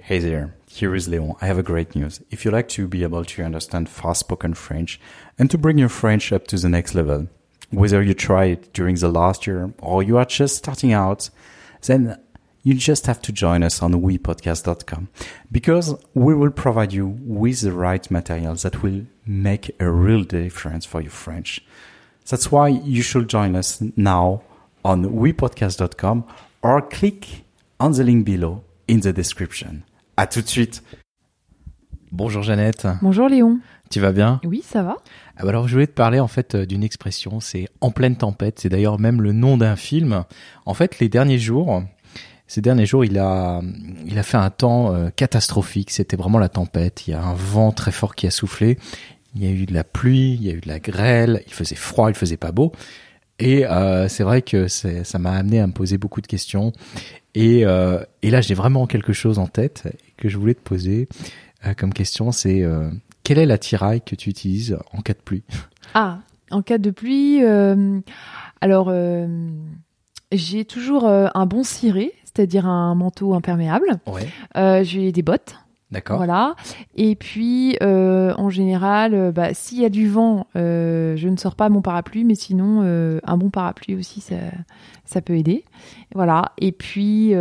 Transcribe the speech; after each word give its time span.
Hey 0.00 0.20
there, 0.20 0.54
here 0.70 0.94
is 0.94 1.06
Leon. 1.06 1.34
I 1.42 1.46
have 1.46 1.58
a 1.58 1.62
great 1.62 1.94
news. 1.94 2.22
If 2.30 2.46
you 2.46 2.50
like 2.50 2.66
to 2.70 2.88
be 2.88 3.02
able 3.02 3.26
to 3.26 3.42
understand 3.44 3.90
fast 3.90 4.20
spoken 4.20 4.54
French 4.54 4.98
and 5.38 5.50
to 5.50 5.58
bring 5.58 5.76
your 5.76 5.90
French 5.90 6.32
up 6.32 6.46
to 6.46 6.56
the 6.56 6.70
next 6.70 6.94
level, 6.94 7.28
whether 7.68 8.02
you 8.02 8.14
try 8.14 8.46
it 8.46 8.72
during 8.72 8.94
the 8.96 9.10
last 9.10 9.46
year 9.46 9.74
or 9.80 10.02
you 10.02 10.16
are 10.16 10.24
just 10.24 10.56
starting 10.56 10.94
out, 10.94 11.28
then 11.82 12.18
you 12.62 12.72
just 12.72 13.04
have 13.04 13.20
to 13.20 13.32
join 13.32 13.62
us 13.62 13.82
on 13.82 13.92
wepodcast.com 13.92 15.08
because 15.52 15.94
we 16.14 16.34
will 16.34 16.50
provide 16.50 16.94
you 16.94 17.06
with 17.06 17.60
the 17.60 17.72
right 17.72 18.10
materials 18.10 18.62
that 18.62 18.82
will 18.82 19.04
make 19.26 19.78
a 19.78 19.90
real 19.90 20.24
difference 20.24 20.86
for 20.86 21.02
your 21.02 21.10
French. 21.10 21.60
That's 22.30 22.50
why 22.50 22.68
you 22.68 23.02
should 23.02 23.28
join 23.28 23.54
us 23.54 23.82
now 23.94 24.42
on 24.86 25.04
wepodcast.com 25.04 26.24
or 26.62 26.80
click 26.80 27.44
on 27.78 27.92
the 27.92 28.04
link 28.04 28.24
below 28.24 28.64
in 28.88 28.98
the 28.98 29.08
description. 29.08 29.80
À 30.16 30.26
tout 30.26 30.42
de 30.42 30.48
suite. 30.48 30.82
Bonjour 32.10 32.42
Jeannette. 32.42 32.86
Bonjour 33.00 33.28
Léon. 33.28 33.58
Tu 33.90 34.00
vas 34.00 34.12
bien? 34.12 34.40
Oui, 34.44 34.62
ça 34.64 34.82
va. 34.82 34.96
ah 35.36 35.42
bah 35.42 35.48
Alors 35.50 35.68
je 35.68 35.74
voulais 35.74 35.86
te 35.86 35.92
parler 35.92 36.20
en 36.20 36.28
fait 36.28 36.54
euh, 36.54 36.66
d'une 36.66 36.82
expression, 36.82 37.40
c'est 37.40 37.68
en 37.80 37.90
pleine 37.90 38.16
tempête. 38.16 38.58
C'est 38.60 38.68
d'ailleurs 38.68 38.98
même 38.98 39.20
le 39.22 39.32
nom 39.32 39.56
d'un 39.56 39.76
film. 39.76 40.24
En 40.66 40.74
fait, 40.74 40.98
les 40.98 41.08
derniers 41.08 41.38
jours, 41.38 41.82
ces 42.46 42.60
derniers 42.60 42.86
jours, 42.86 43.04
il 43.04 43.18
a, 43.18 43.62
il 44.06 44.18
a 44.18 44.22
fait 44.22 44.36
un 44.36 44.50
temps 44.50 44.94
euh, 44.94 45.10
catastrophique. 45.10 45.90
C'était 45.90 46.16
vraiment 46.16 46.38
la 46.38 46.50
tempête. 46.50 47.06
Il 47.06 47.12
y 47.12 47.14
a 47.14 47.22
un 47.22 47.34
vent 47.34 47.72
très 47.72 47.92
fort 47.92 48.14
qui 48.14 48.26
a 48.26 48.30
soufflé. 48.30 48.78
Il 49.34 49.42
y 49.42 49.46
a 49.46 49.50
eu 49.50 49.64
de 49.64 49.72
la 49.72 49.84
pluie, 49.84 50.34
il 50.34 50.42
y 50.42 50.50
a 50.50 50.52
eu 50.52 50.60
de 50.60 50.68
la 50.68 50.78
grêle. 50.78 51.42
Il 51.46 51.54
faisait 51.54 51.76
froid, 51.76 52.10
il 52.10 52.14
faisait 52.14 52.36
pas 52.36 52.52
beau. 52.52 52.72
Et 53.42 53.66
euh, 53.66 54.06
c'est 54.06 54.22
vrai 54.22 54.40
que 54.40 54.68
ça 54.68 55.18
m'a 55.18 55.32
amené 55.32 55.58
à 55.58 55.66
me 55.66 55.72
poser 55.72 55.98
beaucoup 55.98 56.20
de 56.20 56.28
questions. 56.28 56.72
Et, 57.34 57.66
euh, 57.66 57.98
et 58.22 58.30
là, 58.30 58.40
j'ai 58.40 58.54
vraiment 58.54 58.86
quelque 58.86 59.12
chose 59.12 59.40
en 59.40 59.48
tête 59.48 59.88
que 60.16 60.28
je 60.28 60.38
voulais 60.38 60.54
te 60.54 60.60
poser 60.60 61.08
euh, 61.66 61.74
comme 61.74 61.92
question. 61.92 62.30
C'est 62.30 62.64
quelle 63.24 63.38
est 63.38 63.46
la 63.46 63.58
tiraille 63.58 64.00
que 64.00 64.14
tu 64.14 64.30
utilises 64.30 64.78
en 64.92 65.00
cas 65.00 65.14
de 65.14 65.18
pluie? 65.18 65.42
Ah, 65.94 66.20
en 66.52 66.62
cas 66.62 66.78
de 66.78 66.92
pluie, 66.92 67.42
alors 68.60 68.92
j'ai 70.30 70.64
toujours 70.64 71.08
un 71.08 71.46
bon 71.46 71.64
ciré, 71.64 72.12
c'est-à-dire 72.22 72.66
un 72.66 72.94
manteau 72.94 73.34
imperméable. 73.34 73.98
Ouais. 74.06 74.84
J'ai 74.84 75.10
des 75.10 75.22
bottes. 75.22 75.56
D'accord. 75.92 76.16
Voilà. 76.16 76.54
Et 76.96 77.14
puis, 77.14 77.76
euh, 77.82 78.32
en 78.38 78.48
général, 78.50 79.12
euh, 79.14 79.30
bah, 79.30 79.52
s'il 79.52 79.80
y 79.80 79.84
a 79.84 79.90
du 79.90 80.08
vent, 80.08 80.46
euh, 80.56 81.16
je 81.16 81.28
ne 81.28 81.36
sors 81.36 81.54
pas 81.54 81.68
mon 81.68 81.82
parapluie, 81.82 82.24
mais 82.24 82.34
sinon, 82.34 82.80
euh, 82.82 83.20
un 83.24 83.36
bon 83.36 83.50
parapluie 83.50 83.94
aussi, 83.94 84.22
ça, 84.22 84.36
ça 85.04 85.20
peut 85.20 85.36
aider. 85.36 85.64
Voilà. 86.14 86.52
Et 86.58 86.72
puis, 86.72 87.34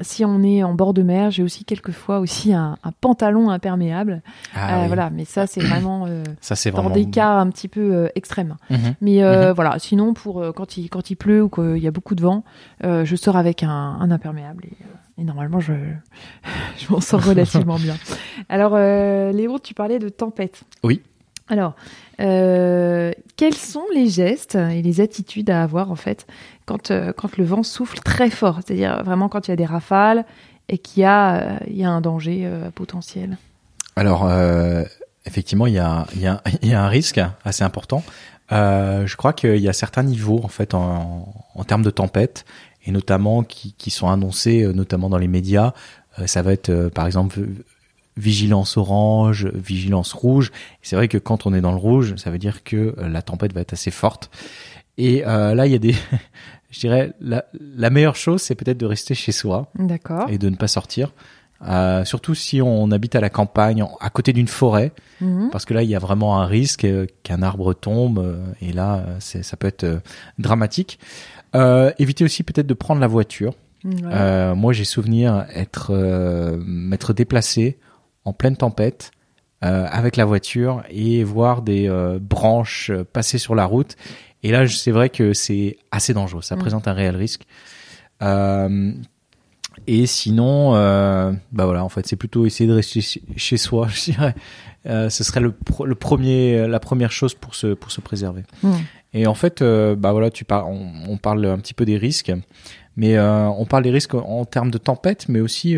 si 0.00 0.24
on 0.24 0.42
est 0.42 0.62
en 0.64 0.74
bord 0.74 0.94
de 0.94 1.02
mer, 1.02 1.30
j'ai 1.30 1.42
aussi 1.44 1.64
quelquefois 1.64 2.18
aussi 2.18 2.52
un, 2.52 2.76
un 2.82 2.90
pantalon 2.92 3.50
imperméable. 3.50 4.22
Ah 4.54 4.80
oui. 4.80 4.86
Voilà. 4.88 5.10
Mais 5.10 5.24
ça, 5.24 5.46
c'est 5.46 5.60
vraiment 5.60 6.06
Ça 6.40 6.56
c'est 6.56 6.72
dans 6.72 6.90
des 6.90 7.06
cas 7.06 7.34
un 7.38 7.48
petit 7.50 7.68
peu 7.68 8.10
extrêmes. 8.14 8.56
Mhm. 8.70 8.94
Mais 9.00 9.22
Mhm. 9.22 9.52
voilà. 9.52 9.78
Sinon, 9.78 10.14
pour 10.14 10.42
quand 10.56 10.76
il 10.76 10.88
quand 10.88 11.10
il 11.10 11.16
pleut 11.16 11.42
ou 11.44 11.48
qu'il 11.48 11.78
y 11.78 11.86
a 11.86 11.90
beaucoup 11.92 12.14
de 12.16 12.22
vent, 12.22 12.42
je 12.82 13.16
sors 13.16 13.36
avec 13.36 13.62
un, 13.62 13.68
un 14.00 14.10
imperméable. 14.10 14.64
Et, 14.66 14.76
et 15.18 15.24
normalement, 15.24 15.60
je, 15.60 15.72
je 16.78 16.92
m'en 16.92 17.00
sors 17.00 17.24
relativement 17.24 17.78
bien. 17.78 17.96
Alors, 18.48 18.72
euh, 18.74 19.32
Léon, 19.32 19.58
tu 19.58 19.74
parlais 19.74 19.98
de 19.98 20.08
tempête. 20.08 20.62
Oui. 20.82 21.02
Alors, 21.48 21.74
euh, 22.20 23.12
quels 23.36 23.54
sont 23.54 23.84
les 23.94 24.08
gestes 24.08 24.54
et 24.54 24.80
les 24.80 25.00
attitudes 25.00 25.50
à 25.50 25.62
avoir 25.62 25.90
en 25.90 25.96
fait 25.96 26.26
quand, 26.64 26.90
euh, 26.90 27.12
quand 27.12 27.36
le 27.36 27.44
vent 27.44 27.62
souffle 27.62 27.98
très 28.00 28.30
fort? 28.30 28.60
C'est-à-dire 28.64 29.02
vraiment 29.04 29.28
quand 29.28 29.46
il 29.46 29.50
y 29.50 29.52
a 29.52 29.56
des 29.56 29.66
rafales 29.66 30.24
et 30.68 30.78
qu'il 30.78 31.02
y, 31.02 31.06
a, 31.06 31.36
euh, 31.36 31.58
il 31.66 31.76
y 31.76 31.84
a 31.84 31.90
un 31.90 32.00
danger 32.00 32.50
potentiel? 32.74 33.36
Alors, 33.96 34.28
effectivement, 35.26 35.66
il 35.66 35.74
y 35.74 35.78
a, 35.78 36.06
il 36.14 36.22
y, 36.22 36.26
a, 36.26 36.42
il 36.62 36.68
y 36.68 36.74
a 36.74 36.82
un 36.82 36.88
risque 36.88 37.20
assez 37.44 37.62
important. 37.62 38.02
Euh, 38.52 39.06
je 39.06 39.16
crois 39.16 39.32
qu'il 39.32 39.56
y 39.56 39.68
a 39.68 39.72
certains 39.72 40.02
niveaux 40.02 40.40
en 40.44 40.48
fait 40.48 40.74
en, 40.74 41.32
en 41.54 41.64
termes 41.64 41.82
de 41.82 41.90
tempête 41.90 42.44
et 42.84 42.90
notamment 42.90 43.42
qui, 43.42 43.74
qui 43.76 43.90
sont 43.90 44.08
annoncés 44.08 44.62
euh, 44.62 44.72
notamment 44.72 45.08
dans 45.08 45.18
les 45.18 45.28
médias. 45.28 45.72
Euh, 46.18 46.26
ça 46.26 46.42
va 46.42 46.52
être 46.52 46.70
euh, 46.70 46.90
par 46.90 47.06
exemple 47.06 47.40
vigilance 48.16 48.76
orange, 48.76 49.46
vigilance 49.46 50.12
rouge. 50.12 50.52
C'est 50.82 50.96
vrai 50.96 51.08
que 51.08 51.18
quand 51.18 51.46
on 51.46 51.54
est 51.54 51.60
dans 51.60 51.72
le 51.72 51.78
rouge, 51.78 52.14
ça 52.16 52.30
veut 52.30 52.38
dire 52.38 52.62
que 52.62 52.94
la 53.00 53.22
tempête 53.22 53.52
va 53.52 53.60
être 53.60 53.72
assez 53.72 53.90
forte. 53.90 54.30
Et 54.98 55.26
euh, 55.26 55.54
là, 55.54 55.66
il 55.66 55.72
y 55.72 55.74
a 55.74 55.78
des, 55.78 55.94
je 56.70 56.80
dirais, 56.80 57.12
la, 57.20 57.44
la 57.60 57.90
meilleure 57.90 58.16
chose, 58.16 58.42
c'est 58.42 58.54
peut-être 58.54 58.78
de 58.78 58.86
rester 58.86 59.14
chez 59.14 59.32
soi 59.32 59.70
D'accord. 59.78 60.28
et 60.30 60.38
de 60.38 60.48
ne 60.48 60.56
pas 60.56 60.68
sortir. 60.68 61.12
Euh, 61.66 62.04
surtout 62.04 62.34
si 62.34 62.60
on 62.60 62.90
habite 62.90 63.14
à 63.16 63.20
la 63.20 63.30
campagne, 63.30 63.84
à 64.00 64.10
côté 64.10 64.32
d'une 64.32 64.48
forêt, 64.48 64.92
Mhm. 65.20 65.48
parce 65.50 65.64
que 65.64 65.72
là 65.72 65.82
il 65.82 65.88
y 65.88 65.94
a 65.94 65.98
vraiment 65.98 66.38
un 66.40 66.46
risque 66.46 66.84
euh, 66.84 67.06
qu'un 67.22 67.42
arbre 67.42 67.72
tombe, 67.72 68.18
euh, 68.18 68.44
et 68.60 68.72
là 68.72 69.04
ça 69.20 69.56
peut 69.56 69.66
être 69.68 70.00
dramatique. 70.38 70.98
Euh, 71.54 71.92
éviter 71.98 72.24
aussi 72.24 72.42
peut-être 72.42 72.66
de 72.66 72.74
prendre 72.74 73.00
la 73.00 73.06
voiture. 73.06 73.54
Ouais. 73.84 73.92
Euh, 74.06 74.54
moi 74.54 74.72
j'ai 74.72 74.84
souvenir 74.84 75.46
être 75.54 75.92
m'être 76.66 77.12
déplacé 77.14 77.78
en 78.24 78.32
pleine 78.32 78.56
tempête 78.56 79.10
avec 79.62 80.16
la 80.16 80.26
voiture 80.26 80.82
et 80.90 81.24
voir 81.24 81.62
des 81.62 81.88
branches 82.20 82.90
passer 83.14 83.38
sur 83.38 83.54
la 83.54 83.64
route. 83.64 83.96
Et 84.42 84.50
là 84.50 84.66
c'est 84.68 84.90
vrai 84.90 85.08
que 85.08 85.32
c'est 85.32 85.78
assez 85.90 86.12
dangereux, 86.12 86.42
ça 86.42 86.56
Mm. 86.56 86.58
présente 86.58 86.88
un 86.88 86.92
réel 86.92 87.16
risque. 87.16 87.44
Euh, 88.22 88.92
et 89.86 90.06
sinon, 90.06 90.74
euh, 90.74 91.32
bah 91.52 91.64
voilà, 91.64 91.84
en 91.84 91.88
fait, 91.88 92.06
c'est 92.06 92.16
plutôt 92.16 92.46
essayer 92.46 92.68
de 92.68 92.74
rester 92.74 93.00
chez- 93.00 93.56
soi, 93.56 93.88
je 93.92 94.12
dirais. 94.12 94.34
Euh, 94.86 95.08
ce 95.10 95.24
serait 95.24 95.40
le, 95.40 95.52
pro- 95.52 95.86
le 95.86 95.94
premier, 95.94 96.66
la 96.68 96.80
première 96.80 97.10
chose 97.12 97.34
pour 97.34 97.54
se 97.54 97.68
pour 97.74 97.90
se 97.90 98.00
préserver. 98.00 98.42
Mhm. 98.62 98.72
Et 99.14 99.26
en 99.26 99.34
fait, 99.34 99.62
euh, 99.62 99.94
bah 99.96 100.12
voilà, 100.12 100.30
tu 100.30 100.44
on, 100.66 100.90
on 101.08 101.16
parle 101.16 101.46
un 101.46 101.58
petit 101.58 101.74
peu 101.74 101.84
des 101.84 101.96
risques, 101.96 102.32
mais 102.96 103.18
on 103.18 103.64
parle 103.66 103.82
des 103.84 103.90
risques 103.90 104.14
en, 104.14 104.20
en 104.40 104.44
termes 104.44 104.70
de 104.70 104.78
tempête, 104.78 105.28
mais 105.28 105.40
aussi 105.40 105.70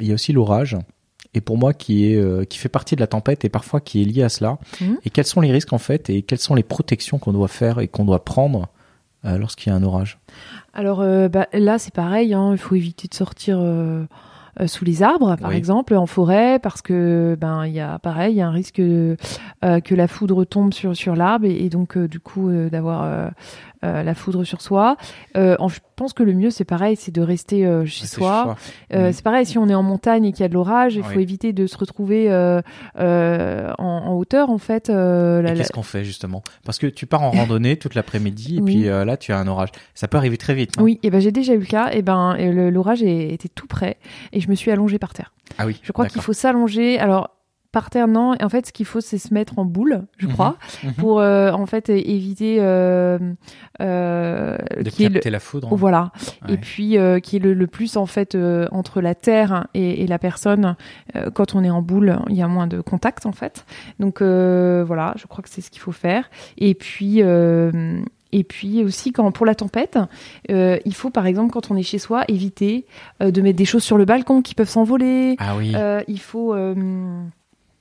il 0.00 0.06
y 0.06 0.10
a 0.10 0.14
aussi 0.14 0.32
l'orage. 0.32 0.76
Et 1.36 1.40
pour 1.40 1.58
moi, 1.58 1.72
qui 1.74 2.04
est 2.06 2.48
qui 2.48 2.58
fait 2.58 2.68
partie 2.68 2.94
de 2.94 3.00
la 3.00 3.08
tempête 3.08 3.44
et 3.44 3.48
parfois 3.48 3.80
qui 3.80 4.02
est 4.02 4.04
lié 4.04 4.22
à 4.22 4.28
cela. 4.28 4.58
Mhm. 4.80 4.98
Et 5.04 5.10
quels 5.10 5.24
sont 5.26 5.40
les 5.40 5.50
risques 5.50 5.72
en 5.72 5.78
fait 5.78 6.08
et 6.10 6.22
quelles 6.22 6.38
sont 6.38 6.54
les 6.54 6.62
protections 6.62 7.18
qu'on 7.18 7.32
doit 7.32 7.48
faire 7.48 7.80
et 7.80 7.88
qu'on 7.88 8.04
doit 8.04 8.24
prendre 8.24 8.68
lorsqu'il 9.24 9.70
y 9.70 9.72
a 9.72 9.76
un 9.76 9.82
orage? 9.82 10.18
Alors 10.74 11.00
euh, 11.00 11.28
bah, 11.28 11.46
là, 11.52 11.78
c'est 11.78 11.94
pareil. 11.94 12.34
hein, 12.34 12.50
il 12.52 12.58
faut 12.58 12.74
éviter 12.74 13.08
de 13.08 13.14
sortir 13.14 13.58
euh, 13.60 14.04
euh, 14.60 14.66
sous 14.66 14.84
les 14.84 15.02
arbres, 15.02 15.36
par 15.36 15.50
Oui. 15.50 15.56
exemple, 15.56 15.94
en 15.94 16.06
forêt, 16.06 16.58
parce 16.60 16.82
que 16.82 17.36
ben 17.40 17.64
il 17.66 17.72
y 17.72 17.80
a 17.80 17.98
pareil, 17.98 18.34
il 18.34 18.38
y 18.38 18.40
a 18.40 18.48
un 18.48 18.52
risque 18.52 18.80
euh, 18.80 19.16
que 19.62 19.94
la 19.94 20.08
foudre 20.08 20.44
tombe 20.44 20.72
sur 20.74 20.96
sur 20.96 21.16
l'arbre 21.16 21.46
et, 21.46 21.64
et 21.64 21.68
donc 21.70 21.96
du 21.98 22.20
coup 22.20 22.48
euh, 22.50 22.68
d'avoir 22.70 23.30
euh, 23.84 24.02
la 24.02 24.14
foudre 24.14 24.42
sur 24.44 24.60
soi. 24.60 24.96
Euh, 25.36 25.54
en- 25.58 25.68
je 25.68 25.78
pense 25.96 26.12
que 26.12 26.22
le 26.24 26.32
mieux, 26.32 26.50
c'est 26.50 26.64
pareil, 26.64 26.96
c'est 26.96 27.12
de 27.14 27.20
rester 27.22 27.64
euh, 27.66 27.84
chez 27.86 28.06
soi. 28.06 28.56
Mhm. 28.92 29.12
C'est 29.12 29.22
pareil, 29.22 29.46
si 29.46 29.58
on 29.58 29.68
est 29.68 29.74
en 29.74 29.82
montagne 29.84 30.24
et 30.24 30.32
qu'il 30.32 30.40
y 30.42 30.44
a 30.44 30.48
de 30.48 30.54
l'orage, 30.54 30.96
il 30.96 31.04
faut 31.04 31.20
éviter 31.20 31.52
de 31.52 31.66
se 31.68 31.76
retrouver 31.78 32.28
en, 32.32 32.62
en 33.78 34.12
hauteur, 34.14 34.50
en 34.50 34.58
fait. 34.58 34.88
la- 34.88 35.52
qu'est-ce 35.54 35.72
qu'on 35.72 35.82
fait 35.82 36.04
justement? 36.04 36.42
Parce 36.64 36.78
que 36.78 36.86
tu 36.86 37.06
pars 37.06 37.22
en 37.22 37.30
randonnée 37.30 37.76
toute 37.76 37.94
l'après-midi 37.94 38.56
et 38.56 38.60
Oui. 38.60 38.74
puis 38.74 38.84
là 38.84 39.16
tu 39.16 39.32
as 39.32 39.38
un 39.38 39.46
orage. 39.46 39.70
Ça 39.94 40.08
peut 40.08 40.16
arriver 40.16 40.36
très 40.36 40.54
vite. 40.54 40.72
Oui, 40.80 40.98
et 41.02 41.10
ben 41.10 41.20
j'ai 41.20 41.32
déjà 41.32 41.54
eu 41.54 41.58
le 41.58 41.66
cas. 41.66 41.90
Et 41.92 42.02
ben 42.02 42.36
l'orage 42.70 43.02
était 43.02 43.48
tout 43.48 43.66
près 43.66 43.96
et 44.32 44.40
je 44.40 44.48
me 44.48 44.54
suis 44.54 44.70
allongée 44.70 44.98
par 44.98 45.12
terre. 45.14 45.32
Ah 45.58 45.66
oui. 45.66 45.78
Je 45.82 45.92
crois 45.92 46.06
qu'il 46.06 46.20
faut 46.22 46.32
s'allonger. 46.32 46.98
Alors 46.98 47.30
par 47.74 47.90
terre 47.90 48.08
non. 48.08 48.32
En 48.42 48.48
fait, 48.48 48.66
ce 48.68 48.72
qu'il 48.72 48.86
faut, 48.86 49.02
c'est 49.02 49.18
se 49.18 49.34
mettre 49.34 49.58
en 49.58 49.66
boule, 49.66 50.06
je 50.16 50.26
Mhm. 50.26 50.32
crois, 50.32 50.56
Mhm. 50.82 50.92
pour 50.94 51.20
euh, 51.20 51.50
en 51.52 51.66
fait 51.66 51.90
éviter 51.90 52.56
euh, 52.60 53.18
euh, 53.80 54.56
de 54.78 54.84
le- 54.84 54.90
capter 55.12 55.30
la 55.30 55.40
foudre. 55.40 55.68
Oh, 55.70 55.76
voilà. 55.76 56.12
Ouais. 56.48 56.54
Et 56.54 56.56
puis 56.56 56.96
euh, 56.96 57.18
qui 57.20 57.36
est 57.36 57.40
le, 57.40 57.52
le 57.54 57.66
plus 57.66 57.96
en 57.96 58.06
fait 58.06 58.34
euh, 58.34 58.66
entre 58.70 59.00
la 59.00 59.14
terre 59.14 59.66
et, 59.74 60.02
et 60.02 60.06
la 60.06 60.18
personne. 60.18 60.76
Euh, 61.16 61.30
quand 61.30 61.54
on 61.54 61.62
est 61.64 61.70
en 61.70 61.82
boule, 61.82 62.18
il 62.30 62.36
y 62.36 62.42
a 62.42 62.48
moins 62.48 62.66
de 62.66 62.80
contact 62.80 63.26
en 63.26 63.32
fait. 63.32 63.66
Donc 64.00 64.22
euh, 64.22 64.84
voilà, 64.86 65.14
je 65.16 65.26
crois 65.26 65.42
que 65.42 65.50
c'est 65.50 65.60
ce 65.60 65.70
qu'il 65.70 65.80
faut 65.82 65.92
faire. 65.92 66.30
Et 66.56 66.74
puis 66.74 67.22
euh, 67.22 68.00
et 68.32 68.42
puis 68.44 68.82
aussi 68.82 69.12
quand 69.12 69.30
pour 69.30 69.46
la 69.46 69.54
tempête, 69.54 69.98
euh, 70.50 70.78
il 70.84 70.94
faut 70.94 71.10
par 71.10 71.26
exemple 71.26 71.52
quand 71.52 71.70
on 71.70 71.76
est 71.76 71.82
chez 71.82 71.98
soi 71.98 72.24
éviter 72.28 72.86
euh, 73.22 73.30
de 73.30 73.40
mettre 73.42 73.56
des 73.58 73.64
choses 73.64 73.82
sur 73.84 73.96
le 73.98 74.04
balcon 74.04 74.42
qui 74.42 74.54
peuvent 74.54 74.68
s'envoler. 74.68 75.36
Ah 75.38 75.54
oui. 75.56 75.72
Euh, 75.76 76.00
il 76.08 76.18
faut 76.20 76.54
euh, 76.54 76.74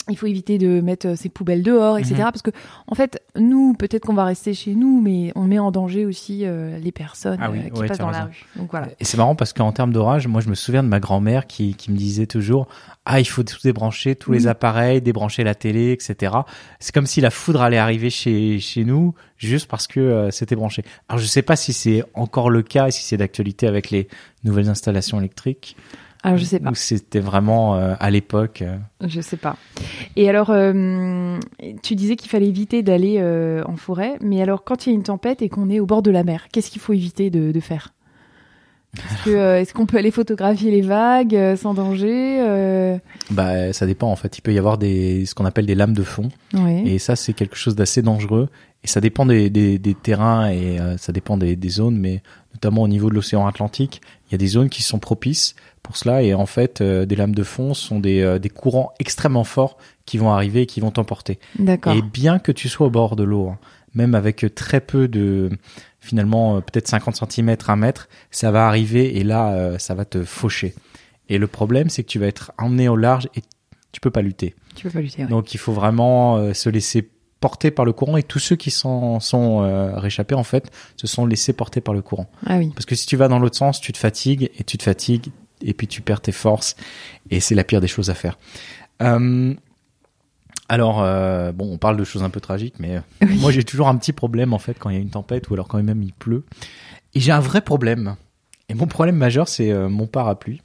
il 0.09 0.17
faut 0.17 0.25
éviter 0.27 0.57
de 0.57 0.81
mettre 0.81 1.17
ses 1.17 1.29
poubelles 1.29 1.63
dehors, 1.63 1.97
etc. 1.97 2.15
Mhm. 2.15 2.23
Parce 2.23 2.41
que 2.41 2.51
en 2.87 2.95
fait, 2.95 3.21
nous, 3.37 3.73
peut-être 3.73 4.05
qu'on 4.05 4.13
va 4.13 4.25
rester 4.25 4.53
chez 4.53 4.75
nous, 4.75 4.99
mais 5.01 5.31
on 5.35 5.43
met 5.43 5.59
en 5.59 5.71
danger 5.71 6.05
aussi 6.05 6.45
euh, 6.45 6.77
les 6.79 6.91
personnes 6.91 7.39
Ah 7.41 7.49
oui, 7.49 7.59
euh, 7.59 7.69
qui 7.69 7.79
ouais, 7.81 7.87
passent 7.87 7.99
dans 7.99 8.09
la 8.11 8.25
rue. 8.25 8.45
Donc 8.57 8.71
voilà. 8.71 8.89
Et 8.99 9.05
c'est 9.05 9.17
marrant 9.17 9.35
parce 9.35 9.53
qu'en 9.53 9.71
termes 9.71 9.93
d'orage, 9.93 10.27
moi 10.27 10.41
je 10.41 10.49
me 10.49 10.55
souviens 10.55 10.83
de 10.83 10.89
ma 10.89 10.99
grand-mère 10.99 11.47
qui, 11.47 11.75
qui 11.75 11.91
me 11.91 11.97
disait 11.97 12.27
toujours 12.27 12.67
ah 13.05 13.19
il 13.19 13.25
faut 13.25 13.43
tout 13.43 13.57
débrancher, 13.63 14.15
tous 14.15 14.31
les 14.31 14.43
Oui. 14.43 14.47
appareils, 14.47 15.01
débrancher 15.01 15.43
la 15.43 15.55
télé, 15.55 15.91
etc. 15.91 16.33
C'est 16.79 16.93
comme 16.93 17.05
si 17.05 17.19
la 17.21 17.31
foudre 17.31 17.61
allait 17.61 17.77
arriver 17.77 18.09
chez 18.09 18.59
chez 18.59 18.85
nous 18.85 19.13
juste 19.37 19.67
parce 19.67 19.87
que 19.87 19.99
euh, 19.99 20.31
c'était 20.31 20.55
branché. 20.55 20.83
Alors 21.09 21.19
je 21.19 21.25
sais 21.25 21.41
pas 21.41 21.55
si 21.55 21.73
c'est 21.73 22.03
encore 22.13 22.49
le 22.49 22.61
cas 22.61 22.87
et 22.87 22.91
si 22.91 23.03
c'est 23.03 23.17
d'actualité 23.17 23.67
avec 23.67 23.89
les 23.89 24.07
nouvelles 24.43 24.69
installations 24.69 25.19
électriques. 25.19 25.75
Alors 26.23 26.37
je 26.37 26.45
sais 26.45 26.59
pas. 26.59 26.71
Ou 26.71 26.75
c'était 26.75 27.19
vraiment 27.19 27.75
euh, 27.75 27.95
à 27.99 28.09
l'époque 28.09 28.61
euh, 28.61 28.77
Je 29.05 29.19
sais 29.19 29.37
pas. 29.37 29.57
Et 30.15 30.29
alors, 30.29 30.49
euh, 30.51 31.37
tu 31.83 31.95
disais 31.95 32.15
qu'il 32.15 32.29
fallait 32.29 32.47
éviter 32.47 32.81
d'aller 32.81 33.21
en 33.65 33.75
forêt, 33.75 34.17
mais 34.21 34.41
alors 34.41 34.63
quand 34.63 34.85
il 34.85 34.89
y 34.89 34.93
a 34.93 34.95
une 34.95 35.03
tempête 35.03 35.41
et 35.41 35.49
qu'on 35.49 35.69
est 35.69 35.79
au 35.79 35.85
bord 35.85 36.01
de 36.01 36.11
la 36.11 36.23
mer, 36.23 36.47
qu'est-ce 36.51 36.71
qu'il 36.71 36.81
faut 36.81 36.93
éviter 36.93 37.29
de, 37.29 37.51
de 37.51 37.59
faire? 37.59 37.93
Est-ce 38.97 39.29
euh, 39.29 39.59
est-ce 39.59 39.73
qu'on 39.73 39.85
peut 39.85 39.97
aller 39.97 40.11
photographier 40.11 40.69
les 40.69 40.81
vagues 40.81 41.35
euh, 41.35 41.55
sans 41.55 41.73
danger 41.73 42.39
euh, 42.41 42.97
Bah, 43.31 43.73
ça 43.73 43.85
dépend 43.85 44.11
en 44.11 44.15
fait. 44.15 44.37
Il 44.37 44.41
peut 44.41 44.53
y 44.53 44.59
avoir 44.59 44.77
des 44.77 45.25
ce 45.25 45.33
qu'on 45.33 45.45
appelle 45.45 45.65
des 45.65 45.75
lames 45.75 45.93
de 45.93 46.03
fond, 46.03 46.29
ouais. 46.53 46.83
et 46.85 46.99
ça 46.99 47.15
c'est 47.15 47.33
quelque 47.33 47.55
chose 47.55 47.75
d'assez 47.75 48.01
dangereux. 48.01 48.49
Et 48.83 48.87
ça 48.87 48.99
dépend 48.99 49.25
des, 49.25 49.49
des, 49.49 49.79
des 49.79 49.93
terrains 49.93 50.51
et 50.51 50.77
ça 50.97 51.13
dépend 51.13 51.37
des, 51.37 51.55
des 51.55 51.69
zones, 51.69 51.97
mais 51.97 52.21
notamment 52.53 52.81
au 52.81 52.89
niveau 52.89 53.09
de 53.09 53.15
l'océan 53.15 53.47
Atlantique, 53.47 54.01
il 54.27 54.33
y 54.33 54.35
a 54.35 54.37
des 54.37 54.47
zones 54.47 54.69
qui 54.69 54.83
sont 54.83 54.99
propices 54.99 55.55
pour 55.83 55.97
cela. 55.97 56.23
Et 56.23 56.33
en 56.33 56.45
fait, 56.45 56.81
euh, 56.81 57.05
des 57.05 57.15
lames 57.15 57.35
de 57.35 57.43
fond 57.43 57.73
sont 57.73 57.99
des, 57.99 58.21
euh, 58.21 58.39
des 58.39 58.49
courants 58.49 58.93
extrêmement 58.99 59.43
forts 59.43 59.77
qui 60.05 60.17
vont 60.17 60.31
arriver 60.31 60.61
et 60.61 60.65
qui 60.65 60.79
vont 60.79 60.91
t'emporter. 60.91 61.39
D'accord. 61.59 61.93
Et 61.93 62.01
bien 62.01 62.39
que 62.39 62.51
tu 62.51 62.69
sois 62.69 62.87
au 62.87 62.89
bord 62.89 63.15
de 63.15 63.23
l'eau, 63.23 63.49
hein, 63.49 63.59
même 63.93 64.15
avec 64.15 64.45
très 64.55 64.81
peu 64.81 65.07
de, 65.07 65.49
finalement, 65.99 66.57
euh, 66.57 66.61
peut-être 66.61 66.87
50 66.87 67.31
cm, 67.31 67.55
1 67.67 67.75
mètre, 67.75 68.09
ça 68.31 68.51
va 68.51 68.67
arriver 68.67 69.17
et 69.17 69.23
là, 69.23 69.53
euh, 69.53 69.77
ça 69.77 69.93
va 69.93 70.05
te 70.05 70.23
faucher. 70.23 70.73
Et 71.29 71.37
le 71.37 71.47
problème, 71.47 71.89
c'est 71.89 72.03
que 72.03 72.09
tu 72.09 72.19
vas 72.19 72.27
être 72.27 72.51
emmené 72.57 72.89
au 72.89 72.95
large 72.95 73.29
et 73.35 73.41
tu 73.91 74.01
peux 74.01 74.11
pas 74.11 74.21
lutter. 74.21 74.55
Tu 74.75 74.83
peux 74.83 74.89
pas 74.89 75.01
lutter. 75.01 75.23
ouais. 75.23 75.29
Donc 75.29 75.53
il 75.53 75.57
faut 75.57 75.71
vraiment 75.71 76.37
euh, 76.37 76.53
se 76.53 76.69
laisser 76.69 77.09
porter 77.39 77.71
par 77.71 77.85
le 77.85 77.93
courant 77.93 78.17
et 78.17 78.23
tous 78.23 78.39
ceux 78.39 78.55
qui 78.55 78.71
s'en 78.71 79.19
sont 79.19 79.63
euh, 79.63 79.99
réchappés, 79.99 80.35
en 80.35 80.43
fait, 80.43 80.71
se 80.95 81.07
sont 81.07 81.25
laissés 81.25 81.53
porter 81.53 81.81
par 81.81 81.93
le 81.93 82.01
courant. 82.01 82.29
Ah 82.45 82.57
oui. 82.57 82.71
Parce 82.73 82.85
que 82.85 82.95
si 82.95 83.05
tu 83.05 83.17
vas 83.17 83.27
dans 83.27 83.39
l'autre 83.39 83.57
sens, 83.57 83.81
tu 83.81 83.91
te 83.91 83.97
fatigues 83.97 84.49
et 84.57 84.63
tu 84.63 84.77
te 84.77 84.83
fatigues 84.83 85.31
et 85.61 85.73
puis 85.73 85.87
tu 85.87 86.01
perds 86.01 86.21
tes 86.21 86.31
forces 86.31 86.75
et 87.29 87.39
c'est 87.39 87.55
la 87.55 87.63
pire 87.63 87.81
des 87.81 87.87
choses 87.87 88.09
à 88.09 88.13
faire. 88.13 88.37
Euh, 89.01 89.53
alors, 90.69 91.01
euh, 91.03 91.51
bon, 91.51 91.71
on 91.73 91.77
parle 91.77 91.97
de 91.97 92.03
choses 92.03 92.23
un 92.23 92.29
peu 92.29 92.39
tragiques, 92.39 92.75
mais 92.79 92.95
euh, 92.97 92.99
Oui. 93.21 93.37
moi 93.39 93.51
j'ai 93.51 93.63
toujours 93.63 93.87
un 93.89 93.97
petit 93.97 94.13
problème 94.13 94.53
en 94.53 94.59
fait 94.59 94.75
quand 94.79 94.89
il 94.89 94.95
y 94.95 94.97
a 94.97 95.01
une 95.01 95.09
tempête 95.09 95.49
ou 95.49 95.53
alors 95.53 95.67
quand 95.67 95.81
même 95.83 96.01
il 96.01 96.13
pleut. 96.13 96.45
Et 97.13 97.19
j'ai 97.19 97.31
un 97.31 97.39
vrai 97.41 97.61
problème. 97.61 98.15
Et 98.69 98.73
mon 98.73 98.87
problème 98.87 99.17
majeur, 99.17 99.47
c'est 99.49 99.71
euh, 99.71 99.89
mon 99.89 100.07
parapluie. 100.07 100.61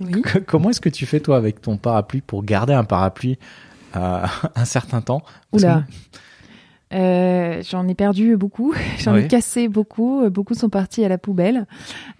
Oui. 0.00 0.22
Comment 0.46 0.70
est-ce 0.70 0.80
que 0.80 0.88
tu 0.88 1.06
fais 1.06 1.20
toi 1.20 1.36
avec 1.36 1.60
ton 1.60 1.76
parapluie 1.76 2.20
pour 2.20 2.44
garder 2.44 2.72
un 2.72 2.84
parapluie 2.84 3.38
un 3.94 4.64
certain 4.64 5.00
temps? 5.02 5.22
Oula. 5.52 5.84
J'en 7.70 7.86
ai 7.88 7.94
perdu 7.94 8.36
beaucoup, 8.36 8.74
j'en 8.98 9.14
ai 9.16 9.28
cassé 9.28 9.68
beaucoup, 9.68 10.22
euh, 10.22 10.30
beaucoup 10.30 10.54
sont 10.54 10.68
partis 10.68 11.04
à 11.04 11.08
la 11.08 11.18
poubelle 11.18 11.66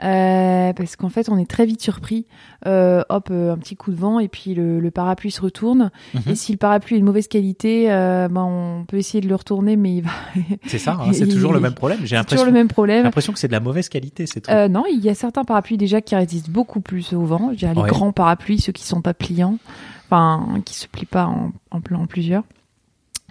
euh, 0.03 0.73
parce 0.73 0.97
qu'en 0.97 1.09
fait 1.09 1.29
on 1.29 1.39
est 1.39 1.49
très 1.50 1.67
vite 1.67 1.83
surpris. 1.83 2.27
Euh, 2.67 3.03
hop, 3.09 3.31
un 3.31 3.56
petit 3.59 3.77
coup 3.77 3.91
de 3.91 3.97
vent 3.97 4.19
et 4.21 4.29
puis 4.29 4.55
le, 4.55 4.79
le 4.81 4.91
parapluie 4.91 5.31
se 5.31 5.41
retourne. 5.41 5.91
Mhm. 6.15 6.23
Et 6.29 6.35
si 6.35 6.53
le 6.53 6.59
parapluie 6.59 6.97
est 6.97 7.00
de 7.00 7.05
mauvaise 7.05 7.29
qualité, 7.29 7.91
euh, 7.93 8.29
ben 8.29 8.43
on 8.43 8.85
peut 8.85 8.97
essayer 8.99 9.21
de 9.21 9.29
le 9.29 9.35
retourner, 9.35 9.77
mais 9.77 9.97
il 9.97 10.03
va. 10.03 10.11
C'est 10.67 10.79
ça, 10.79 10.99
hein, 11.00 11.12
c'est 11.12 11.27
toujours 11.29 11.53
le 11.53 11.61
même 11.61 11.75
problème. 11.75 12.00
J'ai 12.05 12.17
l'impression 12.17 12.47
le 12.47 12.53
même 12.53 12.69
j'ai 12.69 12.73
problème. 12.75 13.05
l'impression 13.05 13.33
que 13.33 13.39
c'est 13.39 13.49
de 13.49 13.53
la 13.53 13.61
mauvaise 13.61 13.89
qualité, 13.89 14.27
c'est 14.27 14.41
tout. 14.43 14.50
Non, 14.71 14.85
il 14.91 15.00
y 15.00 15.09
a 15.09 15.15
certains 15.15 15.44
parapluies 15.44 15.77
déjà 15.77 16.00
qui 16.00 16.15
résistent 16.15 16.50
beaucoup 16.50 16.81
plus 16.81 17.12
au 17.12 17.23
vent. 17.25 17.50
Je 17.53 17.56
dirais 17.59 17.75
les 17.75 17.83
grands 17.89 18.12
parapluies, 18.12 18.61
ceux 18.61 18.73
qui 18.73 18.85
sont 18.85 19.03
pas 19.03 19.15
pliants, 19.15 19.59
enfin 20.06 20.61
qui 20.65 20.75
se 20.75 20.87
plient 20.87 21.06
pas 21.06 21.27
en, 21.27 21.53
en, 21.71 21.81
plan- 21.81 22.03
en 22.03 22.06
plusieurs. 22.06 22.44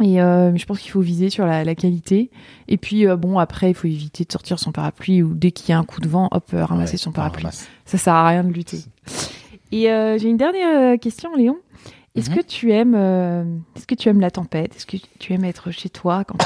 Et 0.01 0.21
euh, 0.21 0.51
mais 0.51 0.57
je 0.57 0.65
pense 0.65 0.79
qu'il 0.79 0.91
faut 0.91 1.01
viser 1.01 1.29
sur 1.29 1.45
la, 1.45 1.63
la 1.63 1.75
qualité. 1.75 2.31
Et 2.67 2.77
puis 2.77 3.07
euh, 3.07 3.15
bon, 3.15 3.37
après, 3.39 3.69
il 3.71 3.73
faut 3.73 3.87
éviter 3.87 4.23
de 4.25 4.31
sortir 4.31 4.59
son 4.59 4.71
parapluie 4.71 5.21
ou 5.23 5.33
dès 5.33 5.51
qu'il 5.51 5.69
y 5.69 5.73
a 5.73 5.77
un 5.79 5.83
coup 5.83 6.01
de 6.01 6.07
vent, 6.09 6.27
hop, 6.31 6.49
euh, 6.53 6.65
ramasser 6.65 6.93
Ouais, 6.93 6.97
son 6.97 7.09
on 7.11 7.13
parapluie. 7.13 7.45
Ça 7.85 7.97
sert 7.97 8.13
à 8.13 8.27
rien 8.27 8.43
de 8.43 8.51
lutter. 8.51 8.79
Et 9.71 9.89
euh, 9.91 10.17
j'ai 10.17 10.29
une 10.29 10.37
dernière 10.37 10.99
question, 10.99 11.35
Léon. 11.35 11.57
Est-ce 12.15 12.29
Mhm. 12.29 12.35
que 12.37 12.41
tu 12.41 12.71
aimes, 12.73 12.95
est-ce 13.75 13.87
que 13.87 13.95
tu 13.95 14.09
aimes 14.09 14.19
la 14.19 14.31
tempête? 14.31 14.75
Est-ce 14.75 14.85
que 14.85 14.97
tu 15.19 15.31
aimes 15.33 15.45
être 15.45 15.71
chez 15.71 15.87
toi 15.89 16.25
quand 16.25 16.37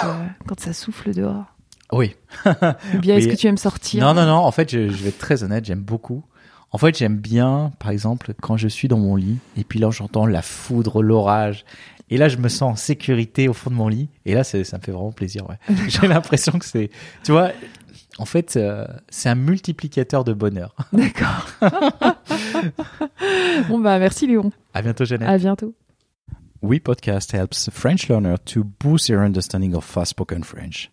quand 0.45 0.59
ça 0.59 0.73
souffle 0.73 1.11
dehors? 1.13 1.45
Oui. 1.91 2.15
Ou 2.45 2.99
bien 2.99 3.15
est-ce 3.15 3.27
Oui. 3.27 3.31
que 3.35 3.39
tu 3.39 3.47
aimes 3.47 3.57
sortir? 3.57 4.03
Non, 4.05 4.13
non, 4.13 4.25
non. 4.27 4.37
En 4.37 4.51
fait, 4.51 4.69
je, 4.71 4.89
je 4.89 5.03
vais 5.03 5.09
être 5.09 5.17
très 5.17 5.43
honnête. 5.43 5.65
J'aime 5.65 5.81
beaucoup. 5.81 6.23
En 6.71 6.77
fait, 6.77 6.97
j'aime 6.97 7.15
bien, 7.15 7.71
par 7.79 7.89
exemple, 7.91 8.33
quand 8.41 8.57
je 8.57 8.67
suis 8.67 8.87
dans 8.87 8.97
mon 8.99 9.15
lit 9.15 9.37
et 9.57 9.63
puis 9.63 9.79
là, 9.79 9.89
j'entends 9.91 10.25
la 10.25 10.41
foudre, 10.41 11.01
l'orage. 11.01 11.63
Et 12.09 12.17
là, 12.17 12.27
je 12.27 12.37
me 12.37 12.49
sens 12.49 12.61
en 12.73 12.75
sécurité 12.75 13.47
au 13.47 13.53
fond 13.53 13.69
de 13.71 13.75
mon 13.75 13.87
lit. 13.87 14.09
Et 14.25 14.33
là, 14.35 14.43
c'est- 14.43 14.63
ça 14.63 14.77
me 14.77 14.83
fait 14.83 14.91
vraiment 14.91 15.11
plaisir. 15.11 15.47
Ouais. 15.49 15.57
J'ai 15.87 16.07
l'impression 16.07 16.53
que 16.59 16.65
c'est, 16.65 16.89
tu 17.23 17.31
vois, 17.31 17.51
en 18.19 18.25
fait, 18.25 18.55
euh, 18.57 18.85
c'est 19.09 19.29
un 19.29 19.35
multiplicateur 19.35 20.23
de 20.23 20.33
bonheur. 20.33 20.75
D'accord. 20.93 21.47
bon 23.69 23.79
bah 23.79 23.99
merci 23.99 24.27
Léon. 24.27 24.51
À 24.73 24.81
bientôt, 24.81 25.05
Jeannette. 25.05 25.29
À 25.29 25.37
bientôt. 25.37 25.73
We 26.61 26.79
Podcast 26.79 27.33
helps 27.33 27.69
French 27.71 28.07
learners 28.09 28.39
to 28.45 28.63
boost 28.79 29.07
their 29.07 29.19
understanding 29.19 29.75
of 29.75 29.83
fast 29.85 30.11
spoken 30.11 30.43
French. 30.43 30.89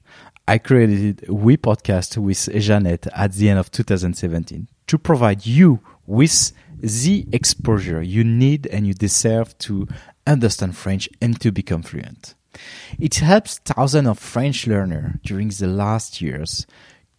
I 0.48 0.58
created 0.58 1.24
We 1.28 1.56
Podcast 1.56 2.18
with 2.18 2.50
Jeannette 2.54 3.08
at 3.14 3.30
the 3.30 3.48
end 3.48 3.58
of 3.58 3.70
2017 3.70 4.66
to 4.88 4.98
provide 4.98 5.46
you 5.46 5.78
with 6.06 6.52
the 6.82 7.26
exposure 7.32 8.02
you 8.02 8.24
need 8.24 8.66
and 8.66 8.86
you 8.86 8.92
deserve 8.92 9.56
to 9.58 9.86
understand 10.26 10.76
French 10.76 11.08
and 11.20 11.40
to 11.40 11.52
become 11.52 11.82
fluent. 11.82 12.34
It 12.98 13.14
helps 13.16 13.58
thousands 13.58 14.08
of 14.08 14.18
French 14.18 14.66
learners 14.66 15.14
during 15.24 15.48
the 15.48 15.68
last 15.68 16.20
years 16.20 16.66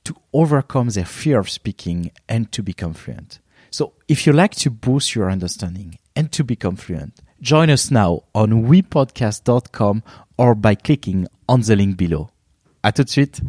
to 0.04 0.16
overcome 0.34 0.90
their 0.90 1.06
fear 1.06 1.40
of 1.40 1.50
speaking 1.50 2.12
and 2.28 2.52
to 2.52 2.62
become 2.62 2.94
fluent. 2.94 3.40
So 3.72 3.94
if 4.08 4.28
you 4.28 4.34
like 4.34 4.54
to 4.56 4.70
boost 4.70 5.16
your 5.16 5.32
understanding 5.32 5.98
and 6.16 6.32
to 6.34 6.44
become 6.44 6.76
fluent, 6.76 7.20
join 7.42 7.70
us 7.70 7.90
now 7.90 8.24
on 8.36 8.66
wepodcast.com 8.66 10.04
or 10.38 10.56
by 10.56 10.76
clicking 10.76 11.28
on 11.48 11.62
the 11.62 11.76
link 11.76 11.98
below. 11.98 12.30
À 12.84 12.94
tout 12.94 13.06
de 13.06 13.10
suite. 13.10 13.42